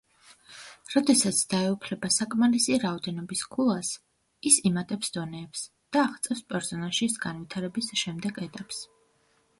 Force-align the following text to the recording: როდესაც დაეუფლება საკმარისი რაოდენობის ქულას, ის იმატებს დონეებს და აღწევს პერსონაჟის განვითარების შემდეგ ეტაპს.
როდესაც 0.93 1.41
დაეუფლება 1.51 2.09
საკმარისი 2.15 2.79
რაოდენობის 2.85 3.43
ქულას, 3.57 3.91
ის 4.53 4.59
იმატებს 4.71 5.15
დონეებს 5.19 5.67
და 5.99 6.03
აღწევს 6.07 6.45
პერსონაჟის 6.55 7.23
განვითარების 7.27 7.95
შემდეგ 8.05 8.45
ეტაპს. 8.49 8.83